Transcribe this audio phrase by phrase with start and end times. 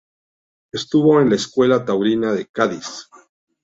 [0.71, 3.07] Estuvo en la Escuela Taurina de Cádiz.